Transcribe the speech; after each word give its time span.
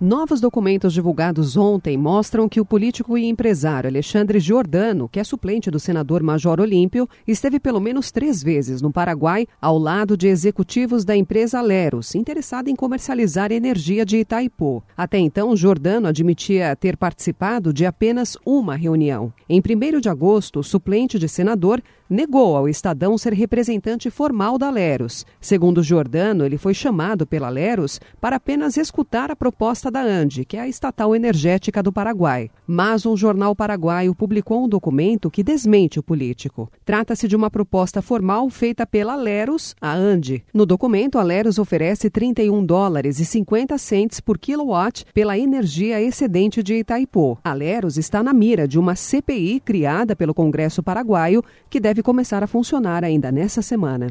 Novos 0.00 0.40
documentos 0.40 0.94
divulgados 0.94 1.58
ontem 1.58 1.98
mostram 1.98 2.48
que 2.48 2.58
o 2.58 2.64
político 2.64 3.18
e 3.18 3.26
empresário 3.26 3.86
Alexandre 3.86 4.40
Giordano, 4.40 5.06
que 5.10 5.20
é 5.20 5.24
suplente 5.24 5.70
do 5.70 5.78
senador 5.78 6.22
Major 6.22 6.58
Olímpio, 6.58 7.06
esteve 7.28 7.60
pelo 7.60 7.78
menos 7.78 8.10
três 8.10 8.42
vezes 8.42 8.80
no 8.80 8.90
Paraguai 8.90 9.46
ao 9.60 9.76
lado 9.76 10.16
de 10.16 10.26
executivos 10.26 11.04
da 11.04 11.14
empresa 11.14 11.60
Leros, 11.60 12.14
interessada 12.14 12.70
em 12.70 12.74
comercializar 12.74 13.52
energia 13.52 14.06
de 14.06 14.16
Itaipu. 14.16 14.82
Até 14.96 15.18
então, 15.18 15.54
Giordano 15.54 16.08
admitia 16.08 16.74
ter 16.74 16.96
participado 16.96 17.70
de 17.70 17.84
apenas 17.84 18.38
uma 18.42 18.76
reunião. 18.76 19.30
Em 19.46 19.60
1 19.60 20.00
de 20.00 20.08
agosto, 20.08 20.60
o 20.60 20.64
suplente 20.64 21.18
de 21.18 21.28
senador 21.28 21.82
negou 22.10 22.56
ao 22.56 22.68
Estadão 22.68 23.16
ser 23.16 23.32
representante 23.32 24.10
formal 24.10 24.58
da 24.58 24.68
Leros. 24.68 25.24
Segundo 25.40 25.80
Giordano, 25.80 26.44
ele 26.44 26.58
foi 26.58 26.74
chamado 26.74 27.24
pela 27.24 27.48
Leros 27.48 28.00
para 28.20 28.36
apenas 28.36 28.76
escutar 28.76 29.30
a 29.30 29.36
proposta 29.36 29.92
da 29.92 30.00
ANDE, 30.02 30.44
que 30.44 30.56
é 30.56 30.60
a 30.60 30.68
estatal 30.68 31.14
energética 31.14 31.80
do 31.80 31.92
Paraguai. 31.92 32.50
Mas 32.66 33.06
um 33.06 33.16
jornal 33.16 33.54
paraguaio 33.54 34.14
publicou 34.14 34.64
um 34.64 34.68
documento 34.68 35.30
que 35.30 35.44
desmente 35.44 36.00
o 36.00 36.02
político. 36.02 36.70
Trata-se 36.84 37.28
de 37.28 37.36
uma 37.36 37.50
proposta 37.50 38.02
formal 38.02 38.50
feita 38.50 38.84
pela 38.84 39.14
Leros, 39.14 39.76
a 39.80 39.92
ANDE. 39.92 40.42
No 40.52 40.66
documento, 40.66 41.16
a 41.16 41.22
Leros 41.22 41.58
oferece 41.58 42.10
31 42.10 42.64
dólares 42.64 43.20
e 43.20 43.24
50 43.24 43.78
centes 43.78 44.18
por 44.18 44.36
quilowatt 44.36 45.04
pela 45.14 45.38
energia 45.38 46.02
excedente 46.02 46.62
de 46.62 46.74
Itaipu. 46.74 47.38
A 47.44 47.54
Leros 47.54 47.96
está 47.96 48.20
na 48.20 48.32
mira 48.32 48.66
de 48.66 48.78
uma 48.78 48.96
CPI 48.96 49.60
criada 49.60 50.16
pelo 50.16 50.34
Congresso 50.34 50.82
paraguaio 50.82 51.44
que 51.68 51.78
deve 52.00 52.02
começar 52.02 52.42
a 52.42 52.46
funcionar 52.46 53.04
ainda 53.04 53.30
nessa 53.30 53.60
semana. 53.60 54.08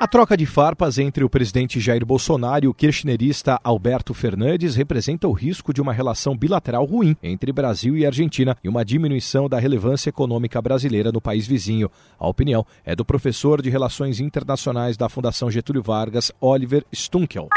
A 0.00 0.08
troca 0.08 0.36
de 0.36 0.44
farpas 0.44 0.98
entre 0.98 1.22
o 1.22 1.30
presidente 1.30 1.78
Jair 1.78 2.04
Bolsonaro 2.04 2.64
e 2.64 2.68
o 2.68 2.74
kirchnerista 2.74 3.60
Alberto 3.62 4.12
Fernandes 4.12 4.74
representa 4.74 5.28
o 5.28 5.32
risco 5.32 5.72
de 5.72 5.80
uma 5.80 5.92
relação 5.92 6.36
bilateral 6.36 6.84
ruim 6.84 7.16
entre 7.22 7.52
Brasil 7.52 7.96
e 7.96 8.04
Argentina 8.04 8.56
e 8.62 8.68
uma 8.68 8.84
diminuição 8.84 9.48
da 9.48 9.58
relevância 9.58 10.10
econômica 10.10 10.60
brasileira 10.60 11.12
no 11.12 11.20
país 11.20 11.46
vizinho. 11.46 11.88
A 12.18 12.26
opinião 12.26 12.66
é 12.84 12.96
do 12.96 13.04
professor 13.04 13.62
de 13.62 13.70
Relações 13.70 14.18
Internacionais 14.18 14.96
da 14.96 15.08
Fundação 15.08 15.48
Getúlio 15.48 15.82
Vargas, 15.82 16.32
Oliver 16.40 16.84
Stunkel. 16.92 17.48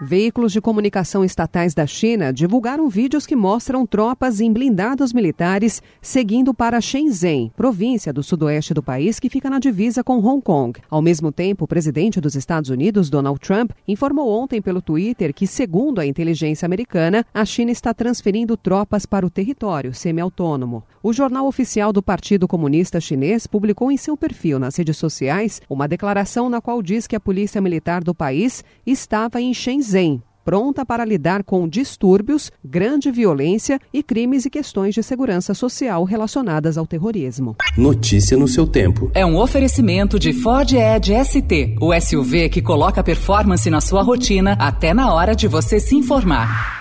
Veículos 0.00 0.50
de 0.50 0.60
comunicação 0.60 1.24
estatais 1.24 1.72
da 1.72 1.86
China 1.86 2.32
divulgaram 2.32 2.88
vídeos 2.88 3.26
que 3.26 3.36
mostram 3.36 3.86
tropas 3.86 4.40
em 4.40 4.52
blindados 4.52 5.12
militares 5.12 5.80
seguindo 6.02 6.52
para 6.52 6.80
Shenzhen, 6.80 7.52
província 7.56 8.12
do 8.12 8.20
sudoeste 8.20 8.74
do 8.74 8.82
país 8.82 9.20
que 9.20 9.30
fica 9.30 9.48
na 9.48 9.60
divisa 9.60 10.02
com 10.02 10.18
Hong 10.18 10.42
Kong. 10.42 10.80
Ao 10.90 11.00
mesmo 11.00 11.30
tempo, 11.30 11.64
o 11.64 11.68
presidente 11.68 12.20
dos 12.20 12.34
Estados 12.34 12.70
Unidos, 12.70 13.08
Donald 13.08 13.38
Trump, 13.38 13.70
informou 13.86 14.28
ontem 14.28 14.60
pelo 14.60 14.82
Twitter 14.82 15.32
que, 15.32 15.46
segundo 15.46 16.00
a 16.00 16.06
inteligência 16.06 16.66
americana, 16.66 17.24
a 17.32 17.44
China 17.44 17.70
está 17.70 17.94
transferindo 17.94 18.56
tropas 18.56 19.06
para 19.06 19.24
o 19.24 19.30
território 19.30 19.94
semi-autônomo. 19.94 20.82
O 21.04 21.12
jornal 21.12 21.46
oficial 21.46 21.92
do 21.92 22.02
Partido 22.02 22.48
Comunista 22.48 23.00
Chinês 23.00 23.46
publicou 23.46 23.92
em 23.92 23.96
seu 23.96 24.16
perfil 24.16 24.58
nas 24.58 24.74
redes 24.74 24.96
sociais 24.96 25.62
uma 25.70 25.86
declaração 25.86 26.48
na 26.48 26.60
qual 26.60 26.82
diz 26.82 27.06
que 27.06 27.14
a 27.14 27.20
polícia 27.20 27.60
militar 27.60 28.02
do 28.02 28.14
país 28.14 28.64
estava 28.84 29.40
em 29.40 29.54
Shenzhen 29.54 29.83
Zen, 29.84 30.22
pronta 30.44 30.84
para 30.84 31.04
lidar 31.04 31.42
com 31.42 31.68
distúrbios, 31.68 32.50
grande 32.64 33.10
violência 33.10 33.78
e 33.92 34.02
crimes 34.02 34.44
e 34.44 34.50
questões 34.50 34.94
de 34.94 35.02
segurança 35.02 35.54
social 35.54 36.04
relacionadas 36.04 36.76
ao 36.76 36.86
terrorismo. 36.86 37.56
Notícia 37.76 38.36
no 38.36 38.46
seu 38.46 38.66
tempo. 38.66 39.10
É 39.14 39.24
um 39.24 39.36
oferecimento 39.36 40.18
de 40.18 40.32
Ford 40.32 40.72
Edge 40.72 41.12
ST, 41.24 41.76
o 41.80 41.98
SUV 41.98 42.48
que 42.48 42.62
coloca 42.62 43.02
performance 43.02 43.68
na 43.70 43.80
sua 43.80 44.02
rotina 44.02 44.56
até 44.58 44.92
na 44.92 45.12
hora 45.12 45.34
de 45.34 45.48
você 45.48 45.80
se 45.80 45.94
informar. 45.94 46.73